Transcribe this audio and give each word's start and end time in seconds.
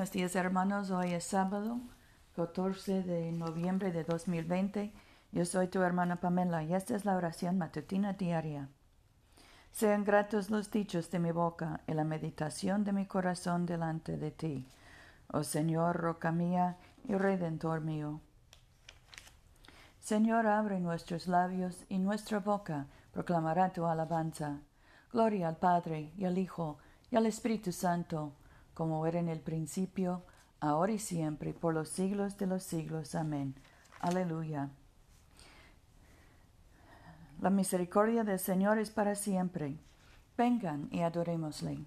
Buenos 0.00 0.14
días 0.14 0.34
hermanos, 0.34 0.90
hoy 0.90 1.12
es 1.12 1.24
sábado 1.24 1.78
14 2.34 3.02
de 3.02 3.32
noviembre 3.32 3.92
de 3.92 4.02
2020. 4.02 4.94
Yo 5.30 5.44
soy 5.44 5.68
tu 5.68 5.82
hermana 5.82 6.16
Pamela 6.22 6.62
y 6.62 6.72
esta 6.72 6.96
es 6.96 7.04
la 7.04 7.16
oración 7.16 7.58
matutina 7.58 8.14
diaria. 8.14 8.70
Sean 9.72 10.04
gratos 10.04 10.48
los 10.48 10.70
dichos 10.70 11.10
de 11.10 11.18
mi 11.18 11.32
boca 11.32 11.82
y 11.86 11.92
la 11.92 12.04
meditación 12.04 12.82
de 12.82 12.94
mi 12.94 13.04
corazón 13.04 13.66
delante 13.66 14.16
de 14.16 14.30
ti, 14.30 14.66
oh 15.34 15.44
Señor, 15.44 15.98
roca 15.98 16.32
mía 16.32 16.78
y 17.06 17.12
redentor 17.12 17.82
mío. 17.82 18.22
Señor, 19.98 20.46
abre 20.46 20.80
nuestros 20.80 21.26
labios 21.26 21.84
y 21.90 21.98
nuestra 21.98 22.38
boca 22.38 22.86
proclamará 23.12 23.70
tu 23.74 23.84
alabanza. 23.84 24.60
Gloria 25.12 25.48
al 25.48 25.58
Padre 25.58 26.14
y 26.16 26.24
al 26.24 26.38
Hijo 26.38 26.78
y 27.10 27.16
al 27.16 27.26
Espíritu 27.26 27.70
Santo 27.70 28.32
como 28.80 29.06
era 29.06 29.18
en 29.18 29.28
el 29.28 29.40
principio, 29.40 30.22
ahora 30.58 30.92
y 30.92 30.98
siempre, 30.98 31.52
por 31.52 31.74
los 31.74 31.90
siglos 31.90 32.38
de 32.38 32.46
los 32.46 32.62
siglos. 32.62 33.14
Amén. 33.14 33.54
Aleluya. 34.00 34.70
La 37.42 37.50
misericordia 37.50 38.24
del 38.24 38.38
Señor 38.38 38.78
es 38.78 38.90
para 38.90 39.16
siempre. 39.16 39.76
Vengan 40.38 40.88
y 40.90 41.02
adorémosle. 41.02 41.84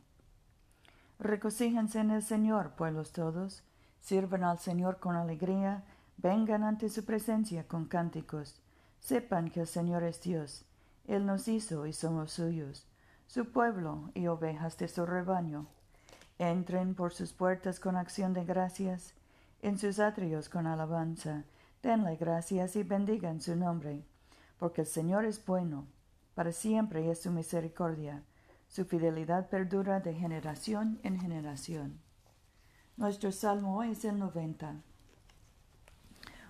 Recocíjense 1.18 2.00
en 2.00 2.12
el 2.12 2.22
Señor, 2.22 2.76
pueblos 2.76 3.12
todos. 3.12 3.64
Sirvan 4.00 4.44
al 4.44 4.60
Señor 4.60 5.00
con 5.00 5.16
alegría. 5.16 5.84
Vengan 6.18 6.64
ante 6.64 6.90
su 6.90 7.06
presencia 7.06 7.68
con 7.68 7.86
cánticos. 7.86 8.62
Sepan 9.00 9.50
que 9.50 9.62
el 9.62 9.68
Señor 9.68 10.04
es 10.04 10.22
Dios. 10.22 10.64
Él 11.08 11.26
nos 11.26 11.48
hizo 11.48 11.88
y 11.88 11.94
somos 11.94 12.34
suyos, 12.34 12.86
su 13.26 13.52
pueblo 13.52 14.12
y 14.14 14.28
ovejas 14.28 14.78
de 14.78 14.88
su 14.88 15.08
rebaño. 15.08 15.66
Entren 16.40 16.96
por 16.96 17.14
sus 17.14 17.34
puertas 17.34 17.80
con 17.80 17.96
acción 17.96 18.34
de 18.34 18.44
gracias, 18.44 19.14
en 19.62 19.78
sus 19.78 20.00
atrios 20.00 20.50
con 20.50 20.68
alabanza. 20.68 21.44
Denle 21.82 22.16
gracias 22.16 22.76
y 22.76 22.84
bendigan 22.84 23.42
su 23.42 23.56
nombre, 23.56 24.04
porque 24.58 24.82
el 24.82 24.88
Señor 24.88 25.26
es 25.26 25.46
bueno, 25.46 25.88
para 26.36 26.52
siempre 26.52 27.10
es 27.12 27.22
su 27.22 27.32
misericordia, 27.32 28.24
su 28.68 28.86
fidelidad 28.86 29.50
perdura 29.50 30.00
de 30.00 30.14
generación 30.14 31.00
en 31.04 31.20
generación. 31.20 32.00
Nuestro 32.98 33.32
salmo 33.32 33.78
hoy 33.78 33.92
es 33.92 34.06
el 34.06 34.18
noventa. 34.18 34.76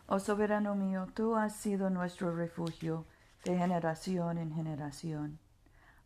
Oh 0.07 0.19
soberano 0.19 0.75
mío, 0.75 1.07
tú 1.13 1.35
has 1.35 1.55
sido 1.55 1.89
nuestro 1.89 2.35
refugio 2.35 3.05
de 3.43 3.57
generación 3.57 4.37
en 4.37 4.53
generación. 4.53 5.39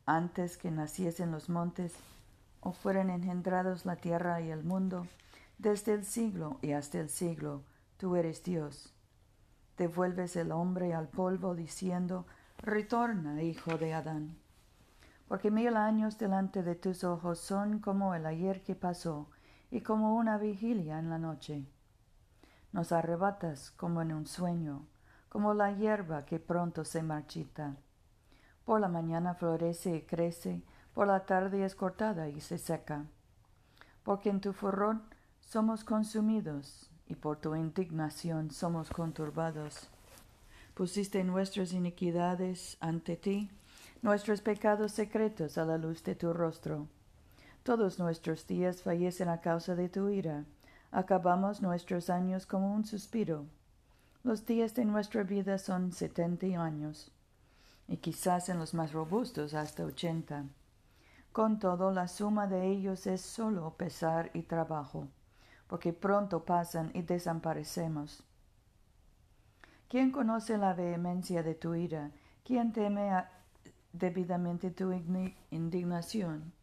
Antes 0.06 0.58
que 0.58 0.72
naciesen 0.72 1.32
los 1.32 1.50
montes, 1.50 1.94
o 2.62 2.72
fueran 2.72 3.10
engendrados 3.10 3.86
la 3.86 3.96
tierra 3.96 4.42
y 4.42 4.50
el 4.50 4.64
mundo, 4.64 5.08
desde 5.58 5.94
el 5.94 6.06
siglo 6.06 6.60
y 6.62 6.74
hasta 6.74 7.00
el 7.00 7.10
siglo, 7.10 7.64
tú 7.98 8.16
eres 8.16 8.44
Dios. 8.44 8.94
Devuelves 9.78 10.36
el 10.36 10.52
hombre 10.52 10.94
al 10.94 11.08
polvo 11.08 11.56
diciendo, 11.56 12.26
Retorna, 12.58 13.42
hijo 13.44 13.78
de 13.78 13.94
Adán. 13.94 14.38
Porque 15.28 15.52
mil 15.52 15.76
años 15.76 16.18
delante 16.18 16.64
de 16.64 16.76
tus 16.76 17.04
ojos 17.04 17.40
son 17.40 17.80
como 17.80 18.16
el 18.16 18.26
ayer 18.26 18.64
que 18.64 18.76
pasó 18.76 19.30
y 19.70 19.82
como 19.82 20.16
una 20.16 20.38
vigilia 20.38 21.00
en 21.00 21.10
la 21.10 21.18
noche. 21.18 21.66
Nos 22.72 22.92
arrebatas 22.92 23.72
como 23.72 24.02
en 24.02 24.14
un 24.14 24.26
sueño, 24.26 24.88
como 25.30 25.54
la 25.54 25.72
hierba 25.72 26.26
que 26.26 26.40
pronto 26.40 26.86
se 26.86 27.04
marchita. 27.04 27.76
Por 28.66 28.82
la 28.82 28.88
mañana 28.88 29.34
florece 29.34 29.96
y 29.96 30.02
crece, 30.02 30.64
por 30.98 31.06
la 31.06 31.28
tarde 31.28 31.64
es 31.64 31.76
cortada 31.76 32.28
y 32.28 32.42
se 32.42 32.58
seca. 32.58 33.06
Porque 34.02 34.32
en 34.32 34.42
tu 34.42 34.52
furor 34.52 34.98
somos 35.40 35.84
consumidos 35.84 36.90
y 37.06 37.14
por 37.14 37.38
tu 37.38 37.56
indignación 37.56 38.50
somos 38.50 38.90
conturbados. 38.90 39.90
Pusiste 40.74 41.24
nuestras 41.24 41.72
iniquidades 41.72 42.78
ante 42.80 43.16
ti, 43.16 43.48
nuestros 44.02 44.42
pecados 44.42 44.92
secretos 44.92 45.60
a 45.60 45.66
la 45.66 45.78
luz 45.78 46.04
de 46.04 46.16
tu 46.16 46.34
rostro. 46.34 46.88
Todos 47.62 48.00
nuestros 48.00 48.48
días 48.48 48.82
fallecen 48.82 49.30
a 49.30 49.40
causa 49.40 49.76
de 49.76 49.90
tu 49.90 50.10
ira. 50.10 50.46
Acabamos 50.90 51.62
nuestros 51.62 52.10
años 52.10 52.48
como 52.48 52.74
un 52.74 52.86
suspiro. 52.86 53.46
Los 54.24 54.48
días 54.48 54.74
de 54.74 54.86
nuestra 54.86 55.22
vida 55.22 55.60
son 55.60 55.92
setenta 55.92 56.48
años, 56.60 57.12
y 57.88 57.98
quizás 57.98 58.50
en 58.50 58.58
los 58.58 58.74
más 58.74 58.94
robustos 58.94 59.54
hasta 59.54 59.86
ochenta. 59.86 60.46
Con 61.38 61.60
todo, 61.60 61.92
la 61.92 62.08
suma 62.08 62.48
de 62.48 62.66
ellos 62.66 63.06
es 63.06 63.22
solo 63.22 63.76
pesar 63.78 64.32
y 64.34 64.42
trabajo, 64.42 65.08
porque 65.68 65.94
pronto 65.94 66.44
pasan 66.44 66.90
y 66.96 67.04
desaparecemos. 67.04 68.24
¿Quién 69.88 70.12
conoce 70.12 70.58
la 70.58 70.74
vehemencia 70.74 71.44
de 71.44 71.54
tu 71.54 71.76
ira? 71.76 72.10
¿Quién 72.44 72.74
teme 72.74 73.12
debidamente 73.94 74.72
tu 74.72 74.92
indignación? 75.52 76.54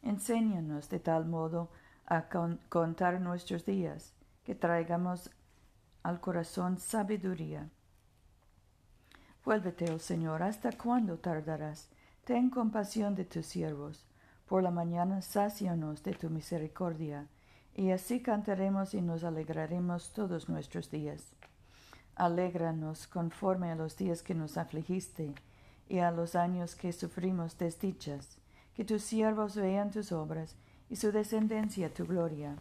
Enséñanos 0.00 0.88
de 0.88 1.00
tal 1.00 1.26
modo 1.26 1.68
a 2.06 2.30
contar 2.70 3.20
nuestros 3.20 3.66
días, 3.66 4.14
que 4.42 4.54
traigamos 4.54 5.28
al 6.02 6.18
corazón 6.18 6.78
sabiduría. 6.78 7.68
Vuélvete, 9.44 9.92
oh 9.92 9.98
Señor, 9.98 10.42
¿hasta 10.42 10.72
cuándo 10.72 11.18
tardarás? 11.18 11.90
Ten 12.28 12.50
compasión 12.50 13.14
de 13.14 13.24
tus 13.24 13.46
siervos. 13.46 14.04
Por 14.46 14.62
la 14.62 14.70
mañana 14.70 15.22
sácianos 15.22 16.02
de 16.02 16.12
tu 16.12 16.28
misericordia, 16.28 17.26
y 17.74 17.90
así 17.90 18.20
cantaremos 18.20 18.92
y 18.92 19.00
nos 19.00 19.24
alegraremos 19.24 20.12
todos 20.12 20.46
nuestros 20.46 20.90
días. 20.90 21.32
Alégranos 22.16 23.06
conforme 23.06 23.70
a 23.70 23.76
los 23.76 23.96
días 23.96 24.22
que 24.22 24.34
nos 24.34 24.58
afligiste, 24.58 25.32
y 25.88 26.00
a 26.00 26.10
los 26.10 26.34
años 26.34 26.74
que 26.74 26.92
sufrimos 26.92 27.56
desdichas, 27.56 28.36
que 28.74 28.84
tus 28.84 29.04
siervos 29.04 29.56
vean 29.56 29.90
tus 29.90 30.12
obras, 30.12 30.54
y 30.90 30.96
su 30.96 31.12
descendencia 31.12 31.94
tu 31.94 32.04
gloria. 32.04 32.56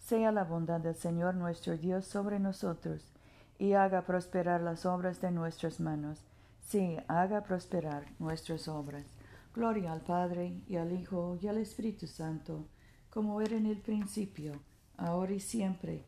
Sea 0.00 0.32
la 0.32 0.44
bondad 0.44 0.80
del 0.80 0.96
Señor 0.96 1.34
nuestro 1.34 1.78
Dios 1.78 2.04
sobre 2.04 2.38
nosotros, 2.38 3.10
y 3.58 3.72
haga 3.72 4.02
prosperar 4.02 4.60
las 4.60 4.84
obras 4.84 5.22
de 5.22 5.30
nuestras 5.30 5.80
manos 5.80 6.26
Sí, 6.62 6.96
haga 7.08 7.42
prosperar 7.42 8.06
nuestras 8.18 8.68
obras. 8.68 9.04
Gloria 9.54 9.92
al 9.92 10.00
Padre 10.00 10.62
y 10.66 10.76
al 10.76 10.92
Hijo 10.92 11.38
y 11.40 11.48
al 11.48 11.58
Espíritu 11.58 12.06
Santo, 12.06 12.66
como 13.10 13.42
era 13.42 13.56
en 13.56 13.66
el 13.66 13.78
principio, 13.78 14.62
ahora 14.96 15.32
y 15.32 15.40
siempre, 15.40 16.06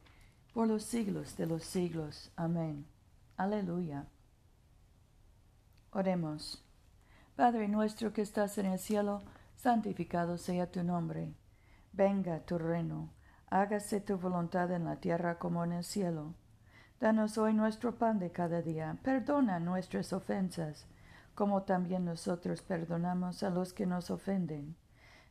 por 0.55 0.67
los 0.67 0.85
siglos 0.85 1.37
de 1.37 1.47
los 1.47 1.65
siglos. 1.65 2.33
Amén. 2.37 2.87
Aleluya. 3.37 4.07
Oremos. 5.91 6.65
Padre 7.37 7.69
nuestro 7.69 8.13
que 8.13 8.23
estás 8.23 8.57
en 8.59 8.67
el 8.67 8.79
cielo, 8.79 9.23
santificado 9.57 10.39
sea 10.39 10.71
tu 10.71 10.83
nombre. 10.83 11.35
Venga 11.93 12.41
tu 12.41 12.59
reino, 12.59 13.13
hágase 13.49 14.01
tu 14.01 14.17
voluntad 14.17 14.71
en 14.73 14.85
la 14.85 14.97
tierra 14.97 15.39
como 15.39 15.65
en 15.65 15.73
el 15.73 15.85
cielo. 15.85 16.35
Danos 17.05 17.37
hoy 17.37 17.53
nuestro 17.53 17.97
pan 17.97 18.19
de 18.19 18.31
cada 18.31 18.63
día. 18.63 18.97
Perdona 19.03 19.61
nuestras 19.61 20.15
ofensas, 20.15 20.87
como 21.35 21.65
también 21.65 22.07
nosotros 22.07 22.63
perdonamos 22.63 23.43
a 23.43 23.51
los 23.51 23.75
que 23.75 23.85
nos 23.85 24.11
ofenden. 24.11 24.75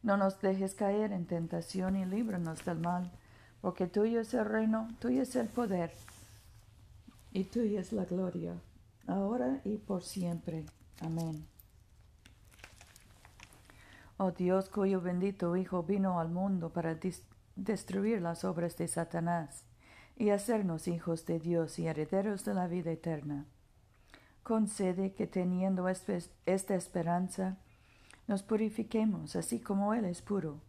No 0.04 0.16
nos 0.16 0.40
dejes 0.40 0.76
caer 0.76 1.12
en 1.12 1.26
tentación 1.26 1.96
y 1.96 2.06
líbranos 2.06 2.64
del 2.64 2.78
mal, 2.78 3.12
porque 3.60 3.88
tuyo 3.88 4.22
es 4.22 4.36
el 4.36 4.46
reino, 4.46 4.88
tuyo 5.00 5.24
es 5.24 5.36
el 5.36 5.48
poder, 5.48 5.92
y 7.32 7.46
tuya 7.46 7.80
es 7.80 7.92
la 7.92 8.06
gloria, 8.06 8.54
ahora 9.08 9.60
y 9.64 9.78
por 9.78 10.04
siempre. 10.04 10.68
Amén. 11.02 11.48
Oh 14.18 14.30
Dios, 14.30 14.70
cuyo 14.70 15.02
bendito 15.02 15.58
Hijo 15.58 15.82
vino 15.82 16.20
al 16.20 16.30
mundo 16.30 16.70
para 16.70 16.96
destruir 17.56 18.22
las 18.22 18.44
obras 18.44 18.78
de 18.78 18.88
Satanás 18.88 19.66
y 20.18 20.30
hacernos 20.30 20.88
hijos 20.88 21.26
de 21.26 21.40
Dios 21.40 21.80
y 21.80 21.88
herederos 21.88 22.46
de 22.46 22.54
la 22.54 22.68
vida 22.68 22.92
eterna. 22.92 23.46
Concede 24.44 25.14
que 25.14 25.28
teniendo 25.28 25.88
esta 25.88 26.76
esperanza, 26.76 27.58
nos 28.28 28.44
purifiquemos 28.44 29.36
así 29.36 29.60
como 29.60 29.94
Él 29.94 30.06
es 30.06 30.22
puro, 30.22 30.60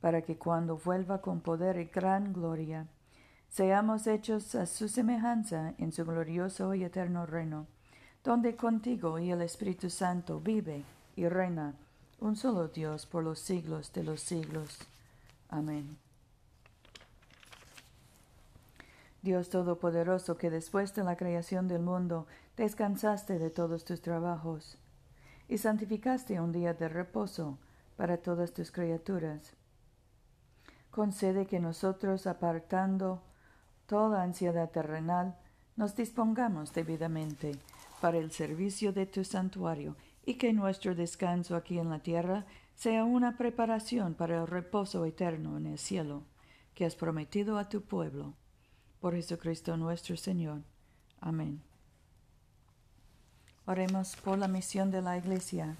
para 0.00 0.22
que 0.22 0.36
cuando 0.36 0.76
vuelva 0.76 1.20
con 1.20 1.40
poder 1.40 1.78
y 1.78 1.86
gran 1.86 2.32
gloria, 2.32 2.86
seamos 3.48 4.06
hechos 4.06 4.54
a 4.54 4.66
su 4.66 4.88
semejanza 4.88 5.74
en 5.78 5.92
su 5.92 6.04
glorioso 6.04 6.74
y 6.74 6.84
eterno 6.84 7.24
reino, 7.24 7.66
donde 8.22 8.56
contigo 8.56 9.18
y 9.18 9.30
el 9.30 9.42
Espíritu 9.42 9.90
Santo 9.90 10.40
vive 10.40 10.82
y 11.16 11.28
reina 11.28 11.74
un 12.20 12.36
solo 12.36 12.68
Dios 12.68 13.06
por 13.06 13.22
los 13.22 13.38
siglos 13.38 13.92
de 13.92 14.02
los 14.02 14.20
siglos. 14.20 14.78
Amén. 15.48 16.03
Dios 19.24 19.48
Todopoderoso, 19.48 20.36
que 20.36 20.50
después 20.50 20.94
de 20.94 21.02
la 21.02 21.16
creación 21.16 21.66
del 21.66 21.80
mundo 21.80 22.26
descansaste 22.58 23.38
de 23.38 23.48
todos 23.48 23.86
tus 23.86 24.02
trabajos 24.02 24.76
y 25.48 25.56
santificaste 25.56 26.38
un 26.42 26.52
día 26.52 26.74
de 26.74 26.90
reposo 26.90 27.58
para 27.96 28.18
todas 28.18 28.52
tus 28.52 28.70
criaturas. 28.70 29.56
concede 30.90 31.46
que 31.46 31.58
nosotros, 31.58 32.26
apartando 32.26 33.22
toda 33.86 34.22
ansiedad 34.22 34.70
terrenal, 34.70 35.38
nos 35.74 35.96
dispongamos 35.96 36.74
debidamente 36.74 37.52
para 38.02 38.18
el 38.18 38.30
servicio 38.30 38.92
de 38.92 39.06
tu 39.06 39.24
santuario 39.24 39.96
y 40.26 40.34
que 40.34 40.52
nuestro 40.52 40.94
descanso 40.94 41.56
aquí 41.56 41.78
en 41.78 41.88
la 41.88 42.00
tierra 42.00 42.44
sea 42.74 43.04
una 43.04 43.38
preparación 43.38 44.12
para 44.12 44.36
el 44.42 44.46
reposo 44.46 45.06
eterno 45.06 45.56
en 45.56 45.66
el 45.66 45.78
cielo 45.78 46.24
que 46.74 46.84
has 46.84 46.94
prometido 46.94 47.56
a 47.56 47.70
tu 47.70 47.80
pueblo. 47.80 48.34
Por 49.04 49.14
Jesucristo 49.14 49.76
nuestro 49.76 50.16
Señor. 50.16 50.62
Amén. 51.20 51.60
Oremos 53.66 54.16
por 54.16 54.38
la 54.38 54.48
misión 54.48 54.90
de 54.90 55.02
la 55.02 55.18
Iglesia. 55.18 55.76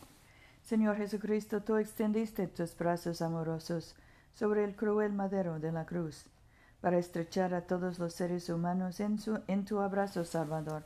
Señor 0.62 0.98
Jesucristo, 0.98 1.62
tú 1.62 1.76
extendiste 1.76 2.46
tus 2.48 2.76
brazos 2.76 3.22
amorosos 3.22 3.94
sobre 4.34 4.62
el 4.62 4.76
cruel 4.76 5.14
madero 5.14 5.58
de 5.58 5.72
la 5.72 5.86
cruz, 5.86 6.26
para 6.82 6.98
estrechar 6.98 7.54
a 7.54 7.66
todos 7.66 7.98
los 7.98 8.12
seres 8.12 8.50
humanos 8.50 9.00
en, 9.00 9.18
su, 9.18 9.40
en 9.46 9.64
tu 9.64 9.78
abrazo 9.78 10.26
salvador. 10.26 10.84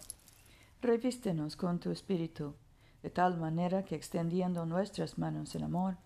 Revístenos 0.80 1.56
con 1.56 1.80
tu 1.80 1.90
espíritu, 1.90 2.54
de 3.02 3.10
tal 3.10 3.36
manera 3.36 3.84
que 3.84 3.96
extendiendo 3.96 4.64
nuestras 4.64 5.18
manos 5.18 5.56
en 5.56 5.64
amor, 5.64 5.96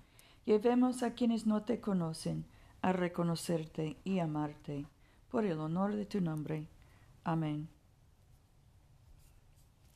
llevemos 0.46 1.02
a 1.02 1.12
quienes 1.12 1.46
no 1.46 1.64
te 1.64 1.82
conocen 1.82 2.46
a 2.80 2.94
reconocerte 2.94 3.98
y 4.02 4.20
amarte, 4.20 4.86
por 5.32 5.46
el 5.46 5.58
honor 5.58 5.96
de 5.96 6.04
tu 6.04 6.20
nombre. 6.20 6.68
Amén. 7.24 7.68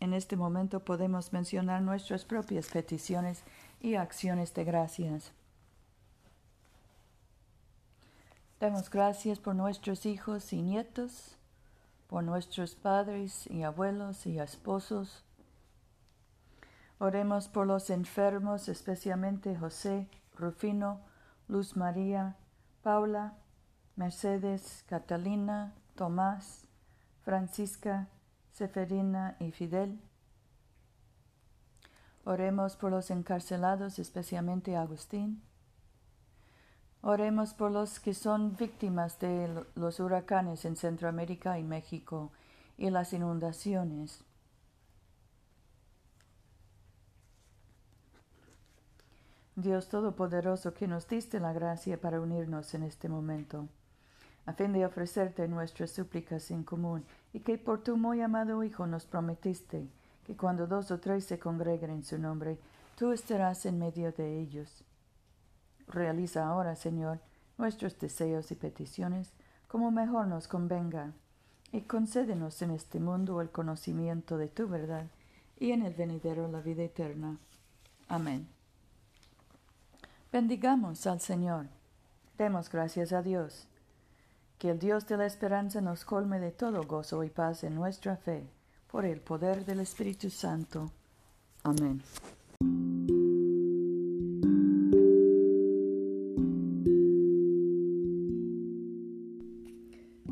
En 0.01 0.15
este 0.15 0.35
momento 0.35 0.81
podemos 0.81 1.33
mencionar 1.33 1.83
nuestras 1.83 2.25
propias 2.25 2.69
peticiones 2.69 3.45
y 3.81 3.97
acciones 3.97 4.55
de 4.55 4.65
gracias. 4.65 5.33
Damos 8.61 8.89
gracias 8.89 9.39
por 9.39 9.55
nuestros 9.55 10.07
hijos 10.07 10.55
y 10.55 10.63
nietos, 10.63 11.37
por 12.09 12.25
nuestros 12.25 12.75
padres 12.75 13.47
y 13.51 13.63
abuelos 13.63 14.25
y 14.25 14.39
esposos. 14.39 15.23
Oremos 16.99 17.49
por 17.49 17.67
los 17.67 17.91
enfermos, 17.91 18.71
especialmente 18.71 19.55
José, 19.55 20.09
Rufino, 20.35 21.01
Luz 21.47 21.77
María, 21.77 22.37
Paula, 22.83 23.35
Mercedes, 23.97 24.85
Catalina, 24.87 25.73
Tomás, 25.95 26.67
Francisca, 27.23 28.09
Seferina 28.53 29.37
y 29.41 29.51
Fidel. 29.53 29.99
Oremos 32.25 32.77
por 32.77 32.91
los 32.91 33.11
encarcelados, 33.11 33.99
especialmente 33.99 34.77
Agustín. 34.77 35.43
Oremos 37.01 37.55
por 37.55 37.71
los 37.71 37.99
que 37.99 38.15
son 38.15 38.57
víctimas 38.57 39.19
de 39.19 39.65
los 39.75 40.01
huracanes 40.01 40.65
en 40.65 40.77
Centroamérica 40.77 41.59
y 41.59 41.63
México 41.63 42.33
y 42.77 42.91
las 42.91 43.13
inundaciones. 43.13 44.25
Dios 49.55 49.89
Todopoderoso, 49.89 50.75
que 50.75 50.87
nos 50.87 51.09
diste 51.09 51.41
la 51.41 51.55
gracia 51.55 51.99
para 51.99 52.21
unirnos 52.21 52.75
en 52.75 52.83
este 52.83 53.09
momento, 53.09 53.69
a 54.47 54.53
fin 54.53 54.73
de 54.73 54.87
ofrecerte 54.87 55.49
nuestras 55.49 55.91
súplicas 55.91 56.51
en 56.51 56.63
común, 56.63 57.05
y 57.33 57.41
que 57.41 57.59
por 57.59 57.83
tu 57.83 57.97
muy 57.97 58.23
amado 58.23 58.63
Hijo 58.63 58.87
nos 58.87 59.05
prometiste 59.05 59.89
que 60.25 60.37
cuando 60.37 60.67
dos 60.67 60.91
o 60.91 60.99
tres 60.99 61.25
se 61.25 61.39
congreguen 61.39 61.91
en 61.91 62.05
su 62.05 62.19
nombre, 62.19 62.59
tú 62.97 63.13
estarás 63.13 63.67
en 63.67 63.79
medio 63.79 64.13
de 64.13 64.41
ellos. 64.41 64.85
Realiza 65.89 66.47
ahora, 66.47 66.75
Señor, 66.75 67.21
nuestros 67.59 67.99
deseos 67.99 68.51
y 68.51 68.55
peticiones 68.55 69.33
como 69.69 69.91
mejor 69.91 70.27
nos 70.27 70.49
convenga, 70.49 71.13
y 71.73 71.83
concédenos 71.83 72.63
en 72.63 72.71
este 72.71 73.01
mundo 73.01 73.41
el 73.41 73.51
conocimiento 73.51 74.39
de 74.39 74.49
tu 74.49 74.69
verdad 74.69 75.07
y 75.59 75.73
en 75.73 75.83
el 75.83 75.95
venidero 75.95 76.49
la 76.49 76.61
vida 76.61 76.85
eterna. 76.85 77.39
Amén. 78.09 78.47
Bendigamos 80.33 81.07
al 81.07 81.21
Señor. 81.21 81.67
Demos 82.39 82.71
gracias 82.71 83.13
a 83.13 83.23
Dios. 83.23 83.67
Que 84.59 84.71
el 84.71 84.79
Dios 84.79 85.07
de 85.07 85.17
la 85.17 85.27
esperanza 85.27 85.81
nos 85.81 86.05
colme 86.05 86.41
de 86.41 86.51
todo 86.51 86.83
gozo 86.85 87.23
y 87.25 87.31
paz 87.31 87.65
en 87.65 87.75
nuestra 87.75 88.17
fe, 88.17 88.49
por 88.87 89.05
el 89.05 89.21
poder 89.21 89.65
del 89.65 89.81
Espíritu 89.81 90.31
Santo. 90.31 90.91
Amén. 91.63 92.03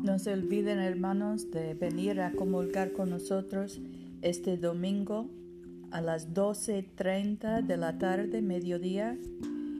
No 0.01 0.19
se 0.19 0.33
olviden, 0.33 0.79
hermanos, 0.79 1.51
de 1.51 1.73
venir 1.73 2.21
a 2.21 2.31
comulgar 2.31 2.93
con 2.93 3.09
nosotros 3.09 3.81
este 4.21 4.55
domingo 4.55 5.29
a 5.91 6.01
las 6.01 6.33
12.30 6.33 7.61
de 7.61 7.77
la 7.77 7.97
tarde, 7.97 8.41
mediodía, 8.41 9.17